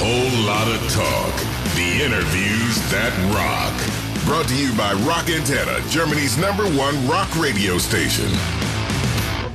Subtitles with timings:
[0.00, 1.34] Whole lot of talk.
[1.74, 3.74] The interviews that rock.
[4.24, 8.28] Brought to you by Rock Antenne, Germany's number one rock radio station.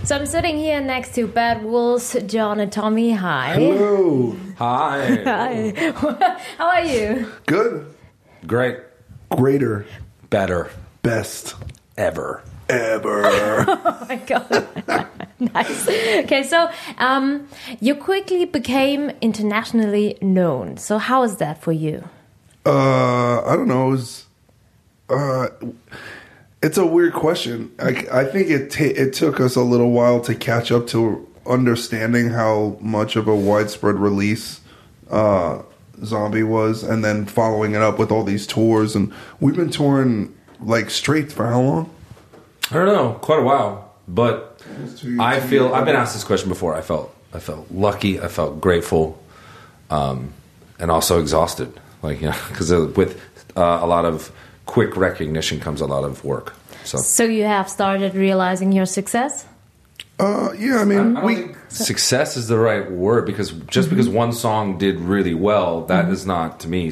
[0.04, 3.11] So I'm sitting here next to Bad Wolves, John and Tommy.
[3.14, 3.54] Hi.
[3.54, 4.36] Hello.
[4.57, 5.23] Hi.
[5.23, 6.41] Hi.
[6.57, 7.32] How are you?
[7.46, 7.86] Good.
[8.46, 8.80] Great.
[9.30, 9.86] Greater.
[10.30, 10.70] Better.
[11.04, 11.55] Best.
[11.98, 12.44] Ever.
[12.68, 13.23] Ever.
[13.86, 15.07] Oh my god.
[15.54, 15.88] nice.
[15.88, 17.48] Okay, so um,
[17.80, 20.77] you quickly became internationally known.
[20.77, 22.04] So how is that for you?
[22.66, 23.88] uh, I don't know.
[23.88, 24.26] It was,
[25.09, 25.48] uh,
[26.62, 27.72] it's a weird question.
[27.80, 31.27] I, I think it ta- it took us a little while to catch up to
[31.45, 34.62] understanding how much of a widespread release
[35.09, 35.62] uh,
[36.05, 38.95] Zombie was, and then following it up with all these tours.
[38.95, 41.89] And we've been touring like straight for how long?
[42.72, 44.62] I don't know, quite a while, but
[45.20, 45.73] I feel.
[45.73, 46.75] I've been asked this question before.
[46.75, 48.20] I felt I felt lucky.
[48.20, 49.21] I felt grateful,
[49.89, 50.34] um,
[50.80, 51.71] and also exhausted.
[52.02, 53.19] Like you know, because with
[53.55, 54.31] uh, a lot of
[54.66, 56.53] quick recognition comes a lot of work.
[56.83, 59.45] So So you have started realizing your success?
[60.19, 61.35] Uh, yeah, I I mean, don't we.
[61.35, 66.09] think success is the right word because just because one song did really well, that
[66.09, 66.91] is not to me.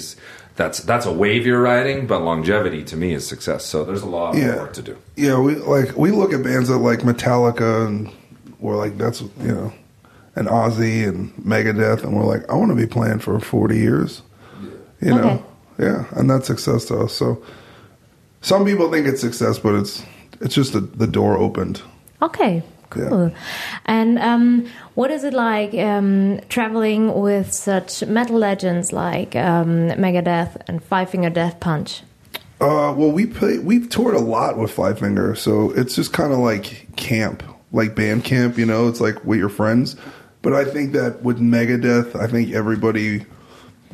[0.62, 3.66] S- That's that's a wave you're riding, but longevity to me is success.
[3.66, 4.58] So there's a lot of Yeah.
[4.58, 4.96] work to do.
[5.16, 8.10] Yeah, we like we look at bands that like Metallica and
[8.60, 9.74] we're like that's you know,
[10.36, 14.22] and Ozzy and Megadeth, and we're like I want to be playing for forty years,
[15.02, 15.44] you know,
[15.80, 17.14] yeah, and that's success to us.
[17.14, 17.42] So
[18.42, 20.04] some people think it's success, but it's
[20.42, 21.82] it's just the the door opened.
[22.22, 23.32] Okay, cool.
[23.86, 30.62] And um, what is it like um, traveling with such metal legends like um, Megadeth
[30.68, 32.04] and Five Finger Death Punch?
[32.62, 36.32] Uh, well, we play we've toured a lot with Five Finger, so it's just kind
[36.32, 38.60] of like camp, like band camp.
[38.60, 39.96] You know, it's like with your friends.
[40.44, 43.26] But I think that with Megadeth, I think everybody,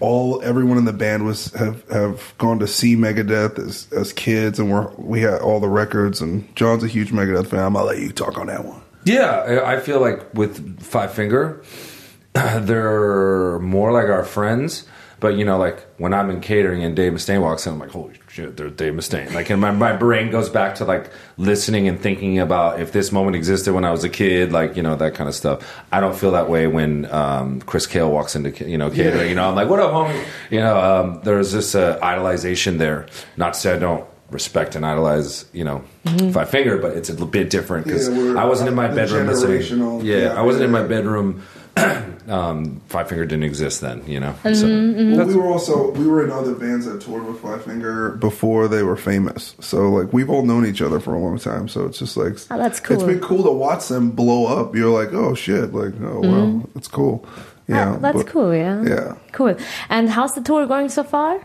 [0.02, 4.59] all everyone in the band was have have gone to see Megadeth as as kids,
[4.59, 6.20] and we're we had all the records.
[6.20, 7.60] And John's a huge Megadeth fan.
[7.60, 8.82] I'm I'll let you talk on that one.
[9.08, 11.64] Yeah, I feel like with Five Finger,
[12.34, 14.86] they're more like our friends.
[15.20, 17.90] But you know, like when I'm in catering and Dave Mustaine walks in, I'm like,
[17.90, 19.34] holy shit, there's Dave Mustaine.
[19.34, 23.12] Like, and my, my brain goes back to like listening and thinking about if this
[23.12, 25.82] moment existed when I was a kid, like you know that kind of stuff.
[25.92, 29.30] I don't feel that way when um, Chris Kael walks into you know catering.
[29.30, 30.24] You know, I'm like, what up, homie?
[30.52, 33.08] You know, um, there's this uh, idolization there.
[33.38, 35.83] Not to say I don't respect and idolize, you know,
[36.32, 40.02] Five Finger, but it's a bit different because Yeah, I wasn't in my bedroom listening.
[40.05, 41.43] Yeah, yeah, I wasn't in my bedroom.
[42.27, 44.33] um, Five Finger didn't exist then, you know.
[44.54, 48.11] So, Well, we were also we were in other bands that toured with Five Finger
[48.11, 49.55] before they were famous.
[49.60, 51.67] So like we've all known each other for a long time.
[51.67, 52.95] So it's just like Oh, that's cool.
[52.95, 54.76] It's been cool to watch them blow up.
[54.76, 57.26] You're like, oh shit, like oh wow, it's cool.
[57.67, 58.82] Yeah, Ah, that's but- cool, yeah.
[58.83, 59.55] Yeah, Cool.
[59.89, 61.39] And how's the tour going so far?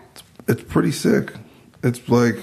[0.48, 1.32] it's pretty sick.
[1.84, 2.36] It's like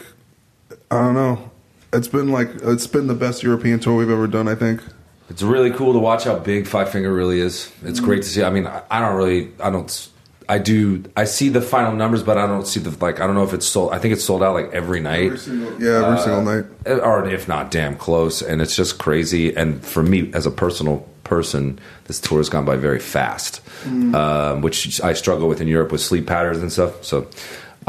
[0.92, 1.52] I don't know.
[1.94, 4.48] It's been like it's been the best European tour we've ever done.
[4.48, 4.82] I think.
[5.30, 7.72] it's really cool to watch how big Five Finger really is.
[7.84, 8.44] It's great to see.
[8.44, 10.10] I mean, I, don't really, I don't,
[10.48, 13.20] I do, I see the final numbers, but I don't see the like.
[13.20, 13.92] I don't know if it's sold.
[13.92, 15.26] I think it's sold out like every night.
[15.26, 16.66] Every single, yeah, every uh, single night.
[16.86, 20.52] Eh, or if not damn close and it's just crazy and for me as a
[20.52, 24.16] personal person this tour has gone by very fast mm.
[24.16, 27.28] um, which i struggle with in europe with sleep patterns and stuff so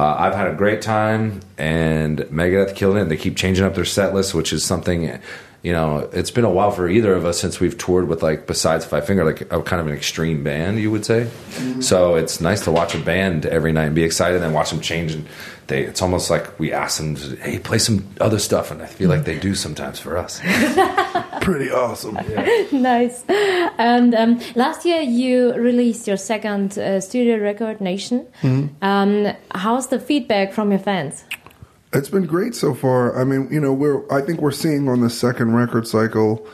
[0.00, 3.75] uh, i've had a great time and megadeth killed it and they keep changing up
[3.75, 5.21] their set list which is something
[5.62, 8.47] you know it's been a while for either of us since we've toured with like
[8.47, 11.28] besides five finger like a kind of an extreme band you would say
[11.81, 14.81] so it's nice to watch a band every night and be excited and watch them
[14.81, 15.26] change and
[15.66, 19.09] they it's almost like we ask them hey play some other stuff and i feel
[19.09, 20.41] like they do sometimes for us
[21.41, 22.15] Pretty awesome.
[22.72, 23.25] nice.
[23.28, 28.26] And um, last year you released your second uh, studio record, Nation.
[28.82, 31.25] Um, how's the feedback from your fans?
[31.93, 33.21] It's been great so far.
[33.21, 36.47] I mean, you know, we're I think we're seeing on the second record cycle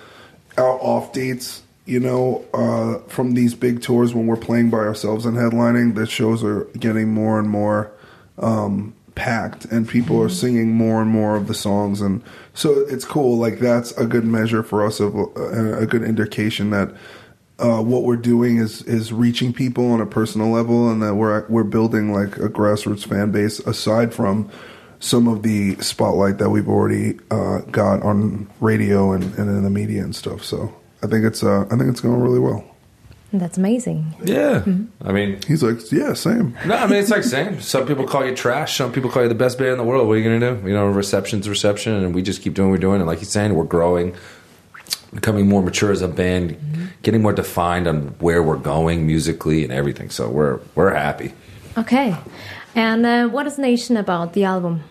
[0.56, 5.26] our off dates, you know, uh, from these big tours when we're playing by ourselves
[5.26, 7.92] and headlining, the shows are getting more and more
[8.38, 12.00] um, packed and people are singing more and more of the songs.
[12.00, 12.22] And
[12.54, 13.36] so it's cool.
[13.36, 16.94] Like that's a good measure for us of uh, a good indication that
[17.58, 21.46] uh, what we're doing is is reaching people on a personal level, and that we're
[21.48, 24.50] we're building like a grassroots fan base aside from
[25.00, 29.70] some of the spotlight that we've already uh, got on radio and, and in the
[29.70, 30.44] media and stuff.
[30.44, 32.64] So I think it's uh, I think it's going really well.
[33.32, 34.14] That's amazing.
[34.24, 34.64] Yeah.
[35.04, 36.56] I mean, He's like, yeah, same.
[36.64, 37.60] no, I mean, it's like same.
[37.60, 40.06] some people call you trash, some people call you the best band in the world.
[40.06, 40.68] What are you going to do?
[40.68, 43.00] You know, reception's reception, and we just keep doing what we're doing.
[43.00, 44.14] And like he's saying, we're growing.
[45.12, 46.56] becoming more mature as a band,
[47.02, 50.08] getting more defined on where we're going musically and everything.
[50.08, 51.34] So we're we're happy.
[51.76, 52.16] Okay.
[52.74, 54.82] And uh, what is Nation about, the album?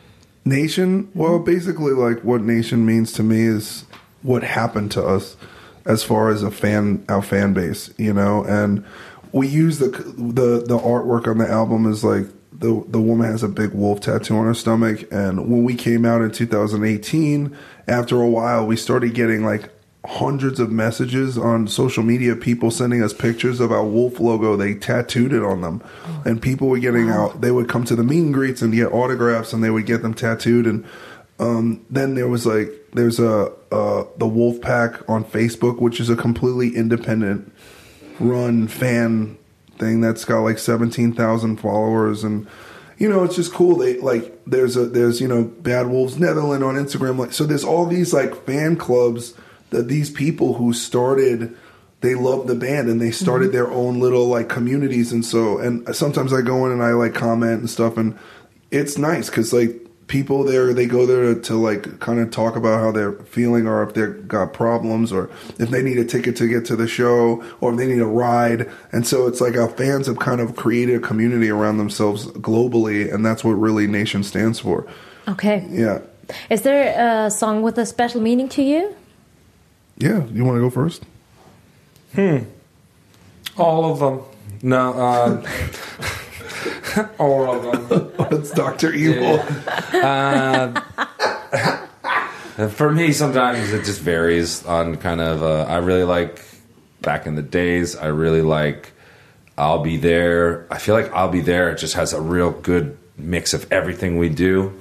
[0.43, 3.85] Nation, well, basically, like what nation means to me is
[4.21, 5.37] what happened to us
[5.85, 8.85] as far as a fan, our fan base, you know, and
[9.31, 13.43] we use the the the artwork on the album is like the the woman has
[13.43, 17.55] a big wolf tattoo on her stomach, and when we came out in 2018,
[17.87, 19.69] after a while, we started getting like
[20.07, 24.55] hundreds of messages on social media people sending us pictures of our wolf logo.
[24.55, 25.83] They tattooed it on them.
[26.25, 27.41] And people were getting out.
[27.41, 30.01] They would come to the meet and greets and get autographs and they would get
[30.01, 30.65] them tattooed.
[30.65, 30.85] And
[31.39, 36.09] um, then there was like there's a uh, the wolf pack on facebook which is
[36.09, 37.51] a completely independent
[38.21, 39.37] run fan
[39.77, 42.23] thing that's got like 17,000 followers.
[42.23, 42.47] And
[42.97, 43.77] you know it's just cool.
[43.77, 47.17] They like there's a there's you know bad wolves netherlands on instagram.
[47.17, 49.33] Like so there's all these like fan clubs
[49.69, 51.55] that these people who started
[52.01, 53.53] they love the band and they started mhm.
[53.53, 55.11] their own little like communities.
[55.11, 58.17] And so and sometimes i go in and i like comment and stuff and
[58.71, 62.55] it's nice because like people there they go there to, to like kind of talk
[62.55, 66.35] about how they're feeling or if they've got problems or if they need a ticket
[66.35, 68.69] to get to the show or if they need a ride.
[68.91, 73.11] And so it's like our fans have kind of created a community around themselves globally
[73.11, 74.85] and that's what really nation stands for.
[75.27, 75.65] Okay.
[75.69, 76.01] yeah.
[76.49, 78.95] Is there a song with a special meaning to you?
[79.97, 81.03] Yeah you want to go first
[82.15, 82.37] Hmm.
[83.57, 84.21] All of them.
[84.61, 85.45] No, uh,
[87.19, 88.11] all of them.
[88.31, 89.37] it's dr evil
[92.69, 95.43] For me, sometimes it just varies on kind of.
[95.43, 96.41] Uh, I really like
[97.01, 97.97] back in the days.
[97.97, 98.93] I really like
[99.57, 100.65] I'll be there.
[100.71, 101.69] I feel like I'll be there.
[101.71, 104.73] It just has a real good mix of everything we do.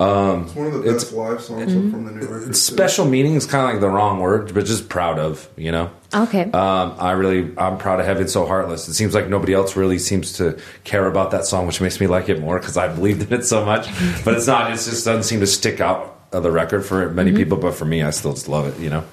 [0.00, 2.46] Um, it's one of the it's- best live songs from the new record.
[2.48, 2.52] too.
[2.54, 5.48] Special meaning is kind of like the wrong word, but just proud of.
[5.56, 5.90] You know.
[6.14, 6.42] Okay.
[6.52, 8.86] Um, I really, I'm proud of Heaven So Heartless.
[8.88, 12.06] It seems like nobody else really seems to care about that song, which makes me
[12.06, 13.88] like it more because I believed in it so much.
[14.24, 14.70] But it's not.
[14.70, 17.56] It just doesn't seem to stick out of the record for many people.
[17.58, 18.80] But for me, I still just love it.
[18.82, 19.04] You know,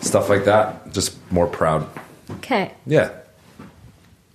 [0.00, 0.92] stuff like that.
[0.92, 1.88] Just more proud.
[2.30, 2.72] okay.
[2.86, 3.10] Yeah.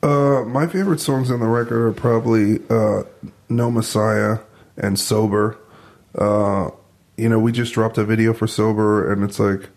[0.04, 3.04] Uh, my favorite songs on the record are probably uh,
[3.50, 4.40] No Messiah
[4.78, 5.58] and Sober.
[6.18, 6.70] Uh,
[7.18, 9.70] you know, we just dropped a video for Sober, and it's like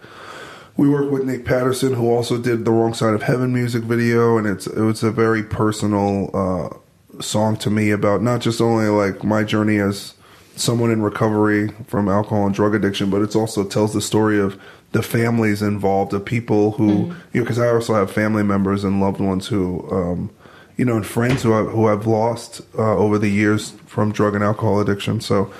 [0.76, 4.38] we work with Nick Patterson, who also did the Wrong Side of Heaven music video,
[4.38, 8.88] and it's it was a very personal uh, song to me about not just only
[8.88, 10.15] like my journey as
[10.56, 14.61] someone in recovery from alcohol and drug addiction, but it also tells the story of
[14.93, 16.88] the families involved, of people who
[17.32, 19.88] you know, because I also have family members and loved ones who.
[19.91, 20.31] Um,
[20.78, 24.34] you know, and friends who I've, who I've lost uh, over the years from drug
[24.34, 25.20] and alcohol addiction.
[25.20, 25.52] So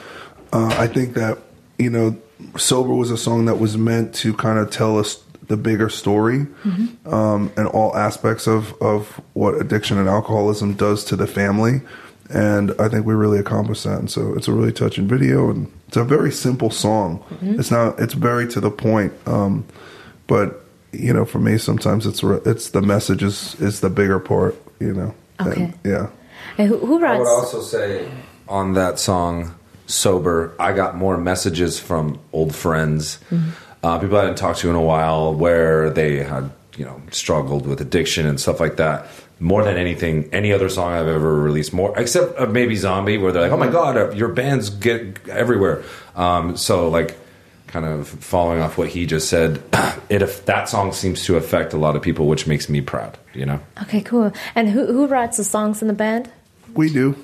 [0.53, 1.39] uh, I think that
[1.77, 2.17] you know,
[2.57, 6.47] "Sober" was a song that was meant to kind of tell us the bigger story
[7.07, 11.81] um, and all aspects of of what addiction and alcoholism does to the family.
[12.31, 13.99] And I think we really accomplished that.
[13.99, 17.25] And so it's a really touching video, and it's a very simple song.
[17.59, 17.99] It's not.
[17.99, 19.13] It's very to the point.
[19.27, 19.65] Um,
[20.27, 20.63] but
[20.93, 24.55] you know, for me, sometimes it's re- it's the message is is the bigger part.
[24.81, 25.15] You know.
[25.41, 25.63] Okay.
[25.63, 26.11] And, yeah.
[26.57, 28.11] And who, who I would also say
[28.49, 29.55] on that song,
[29.87, 33.19] Sober, I got more messages from old friends,
[33.83, 37.67] uh, people I hadn't talked to in a while, where they had, you know, struggled
[37.67, 39.07] with addiction and stuff like that.
[39.41, 43.43] More than anything, any other song I've ever released, more except maybe Zombie, where they're
[43.43, 45.85] like, "Oh my god, uh, your bands get everywhere."
[46.17, 47.17] Um, so, like,
[47.69, 49.63] kind of following off what he just said,
[50.09, 53.17] it if that song seems to affect a lot of people, which makes me proud.
[53.35, 53.61] You know.
[53.83, 54.33] okay, cool.
[54.55, 56.31] And who who writes the songs in the band?
[56.75, 57.17] We do.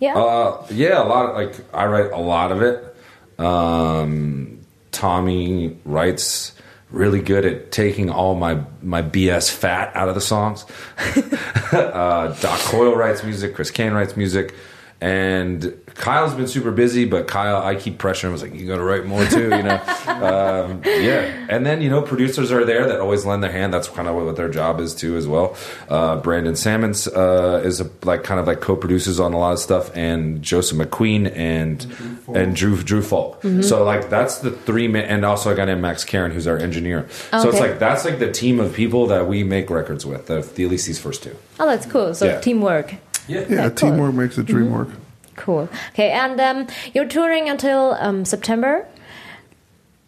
[0.00, 0.18] Yeah.
[0.18, 1.30] Uh, yeah, a lot.
[1.30, 2.96] Of, like I write a lot of it.
[3.38, 6.52] Um, Tommy writes
[6.90, 10.64] really good at taking all my my BS fat out of the songs.
[11.72, 13.54] uh, Doc Coyle writes music.
[13.54, 14.54] Chris Cain writes music.
[15.00, 18.30] And Kyle's been super busy, but Kyle, I keep pressuring him.
[18.30, 19.76] I was like, you got to write more too, you know?
[20.06, 21.46] um, yeah.
[21.48, 23.72] And then, you know, producers are there that always lend their hand.
[23.74, 25.56] That's kind of what their job is too, as well.
[25.88, 29.52] Uh, Brandon Salmons uh, is a, like kind of like co producers on a lot
[29.52, 31.86] of stuff, and Joseph McQueen and
[32.34, 33.42] and Drew Drew Fulk.
[33.62, 35.04] So, like, that's the three men.
[35.04, 37.08] And also, a guy named Max Karen, who's our engineer.
[37.30, 40.40] So, it's like that's like the team of people that we make records with, the,
[40.40, 41.36] the at least these first two.
[41.60, 42.14] oh, that's cool.
[42.14, 42.40] So yeah.
[42.40, 42.94] teamwork.
[43.28, 43.70] Yeah, cool.
[43.70, 44.88] teamwork makes the dream work.
[45.36, 45.68] Cool.
[45.92, 48.86] Okay, and um, you're touring until um, September.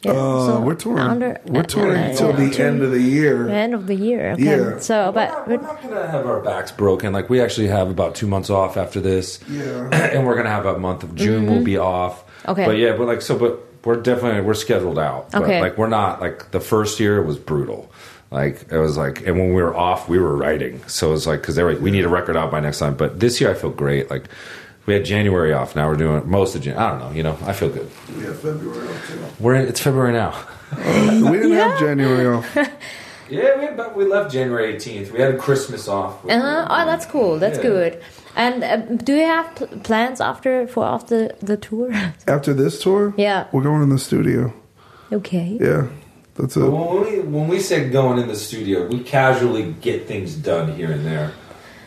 [0.03, 0.99] Yeah, Uh, so we're touring.
[0.99, 3.49] under- we're touring uh, until yeah, the end of the year.
[3.49, 4.33] end of the year.
[4.33, 4.43] Okay.
[4.45, 4.79] Yeah.
[4.79, 7.15] So, We're but, not, we're not gonna have our backs broken.
[7.15, 9.41] Like we actually have about two months off after this.
[9.49, 9.89] Yeah.
[9.93, 11.47] and we're gonna have a month of June.
[11.47, 12.23] We'll be off.
[12.27, 12.51] Mm-hmm.
[12.51, 12.67] Okay.
[12.67, 15.31] but yeah, but like so, but we're definitely we're scheduled out.
[15.33, 15.61] But, Okay.
[15.63, 17.91] like we're not like the first year was brutal.
[18.31, 20.83] Like it was like, and when we were off, we were writing.
[20.87, 22.79] So it was like because they were like, we need a record out by next
[22.81, 22.95] time.
[22.95, 24.11] But this year, I feel great.
[24.11, 24.25] Like
[24.87, 25.75] we had January off.
[25.77, 26.77] Now we're doing most of Jan.
[26.77, 27.11] I don't know.
[27.13, 27.91] You know, I feel good.
[28.19, 29.19] Yeah, February off too.
[29.41, 30.35] We're in, it's February now.
[30.77, 32.57] We didn't have January off.
[33.31, 35.11] Yeah, we, but we left January 18th.
[35.11, 36.23] We had Christmas off.
[36.27, 36.67] Uh-huh.
[36.71, 37.39] oh, that's cool.
[37.39, 37.63] That's Yeah.
[37.63, 38.03] good.
[38.37, 41.91] And um, do you have pl- plans after for after the tour?
[42.29, 43.47] After this tour, Yeah.
[43.51, 44.53] we're going in the studio.
[45.11, 45.57] okay.
[45.59, 45.87] Yeah,
[46.35, 46.69] that's it.
[46.69, 50.93] when we when we say going in the studio, we casually get things done here
[50.93, 51.33] and there.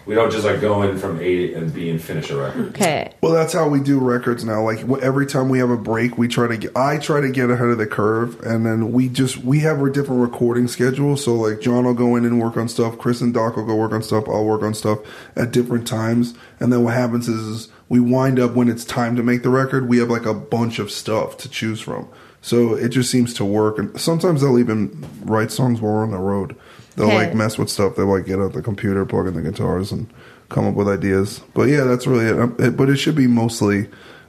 [0.07, 2.69] We don't just like go in from A and B and finish a record.
[2.69, 3.13] Okay.
[3.21, 4.63] Well, that's how we do records now.
[4.63, 6.75] Like wh- every time we have a break, we try to get.
[6.77, 9.91] I try to get ahead of the curve, and then we just we have a
[9.91, 11.17] different recording schedule.
[11.17, 12.97] So like John will go in and work on stuff.
[12.97, 14.29] Chris and Doc will go work on stuff.
[14.29, 14.99] I'll work on stuff
[15.35, 19.17] at different times, and then what happens is, is we wind up when it's time
[19.17, 19.89] to make the record.
[19.89, 22.07] We have like a bunch of stuff to choose from.
[22.41, 23.77] So it just seems to work.
[23.77, 26.55] And sometimes they'll even write songs while we're on the road.
[26.98, 27.27] They'll Okay.
[27.27, 27.96] like mess with stuff.
[27.96, 30.08] They'll like get out the computer, plug in the guitars, and
[30.50, 31.42] come up with ideas.
[31.54, 32.38] But yeah, that's really it.
[32.39, 33.88] Um, it but it should be mostly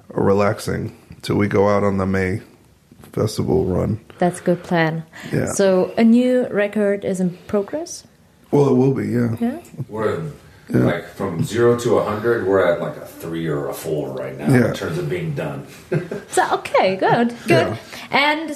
[0.08, 2.40] relaxing till we go out on the May
[3.12, 4.00] festival run.
[4.18, 5.04] That's a good plan.
[5.32, 5.52] Yeah.
[5.52, 8.04] So a new record is in progress.
[8.50, 9.06] Well, it will be.
[9.08, 9.36] Yeah.
[9.40, 9.60] Yeah.
[9.88, 10.32] We're in,
[10.84, 12.46] like from zero to a hundred.
[12.46, 14.68] We're at like a three or a four right now Yeah.
[14.68, 15.66] in terms of being done.
[16.28, 17.68] So okay, good, good.
[17.68, 17.76] Yeah.
[18.10, 18.50] And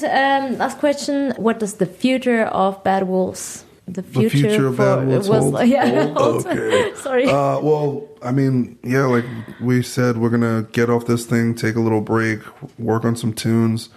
[0.53, 3.65] um, last question: What does the future of Bad Wolves?
[3.95, 5.67] The future, future of for was hold?
[5.67, 6.15] yeah.
[6.17, 6.93] Okay.
[6.97, 7.27] Sorry.
[7.27, 9.25] Uh, well, I mean, yeah, like
[9.61, 12.41] we said, we're gonna get off this thing, take a little break,
[12.79, 13.89] work on some tunes.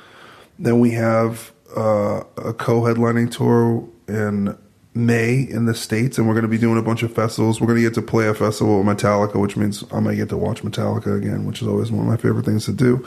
[0.59, 4.57] Then we have uh, a co-headlining tour in
[4.93, 7.59] May in the states, and we're gonna be doing a bunch of festivals.
[7.59, 10.37] We're gonna get to play a festival with Metallica, which means I might get to
[10.37, 13.05] watch Metallica again, which is always one of my favorite things to do.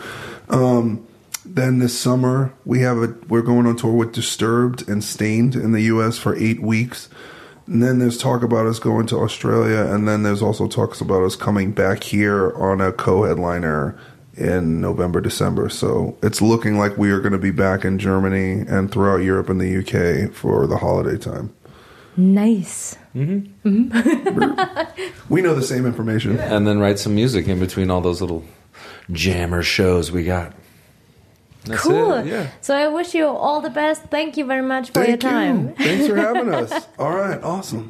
[0.50, 1.07] Um,
[1.55, 5.73] then this summer we have a we're going on tour with Disturbed and Staind in
[5.73, 6.19] the U.S.
[6.19, 7.09] for eight weeks.
[7.67, 11.23] And then there's talk about us going to Australia, and then there's also talks about
[11.23, 13.99] us coming back here on a co-headliner
[14.37, 15.69] in November, December.
[15.69, 19.50] So it's looking like we are going to be back in Germany and throughout Europe
[19.50, 21.52] and the UK for the holiday time.
[22.17, 22.97] nice.
[23.14, 23.69] Mm-hmm.
[23.69, 25.02] Mm-hmm.
[25.28, 26.38] We know the same information.
[26.38, 28.45] and then write some music in between all those little
[29.12, 30.55] jammer shows we got.
[31.65, 32.12] That's cool.
[32.15, 32.47] it, Yeah.
[32.61, 34.03] So I wish you all the best.
[34.05, 35.69] Thank you very much for Thank your time.
[35.69, 35.75] you.
[35.79, 36.87] Thanks for having us.
[36.99, 37.88] All right, awesome.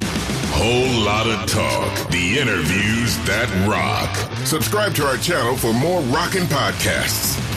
[0.50, 2.10] Whole lot of talk.
[2.10, 4.12] The interviews that rock.
[4.46, 7.47] Subscribe to our channel for more rockin' podcasts.